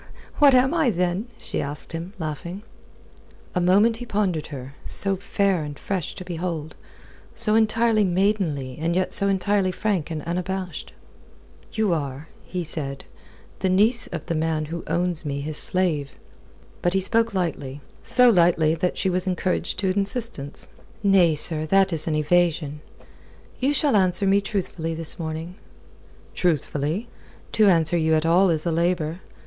"What 0.39 0.55
am 0.55 0.73
I, 0.73 0.89
then?" 0.89 1.27
she 1.37 1.61
asked 1.61 1.91
him, 1.93 2.13
laughing. 2.17 2.63
A 3.53 3.61
moment 3.61 3.97
he 3.97 4.05
pondered 4.07 4.47
her, 4.47 4.73
so 4.83 5.15
fair 5.15 5.63
and 5.63 5.77
fresh 5.77 6.15
to 6.15 6.25
behold, 6.25 6.73
so 7.35 7.53
entirely 7.53 8.03
maidenly 8.03 8.79
and 8.81 8.95
yet 8.95 9.13
so 9.13 9.27
entirely 9.27 9.71
frank 9.71 10.09
and 10.09 10.23
unabashed. 10.23 10.91
"You 11.73 11.93
are," 11.93 12.27
he 12.43 12.63
said, 12.63 13.05
"the 13.59 13.69
niece 13.69 14.07
of 14.07 14.25
the 14.25 14.33
man 14.33 14.65
who 14.65 14.83
owns 14.87 15.23
me 15.23 15.39
his 15.39 15.57
slave." 15.59 16.09
But 16.81 16.95
he 16.95 16.99
spoke 16.99 17.35
lightly. 17.35 17.79
So 18.01 18.31
lightly 18.31 18.73
that 18.73 18.97
she 18.97 19.07
was 19.07 19.27
encouraged 19.27 19.77
to 19.77 19.95
insistence. 19.95 20.67
"Nay, 21.03 21.35
sir, 21.35 21.67
that 21.67 21.93
is 21.93 22.07
an 22.07 22.15
evasion. 22.15 22.81
You 23.59 23.71
shall 23.71 23.95
answer 23.95 24.25
me 24.25 24.41
truthfully 24.41 24.95
this 24.95 25.19
morning." 25.19 25.57
"Truthfully? 26.33 27.07
To 27.51 27.67
answer 27.67 27.97
you 27.99 28.15
at 28.15 28.25
all 28.25 28.49
is 28.49 28.65
a 28.65 28.71
labour. 28.71 29.19